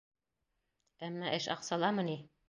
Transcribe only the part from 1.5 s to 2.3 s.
аҡсаламы ни?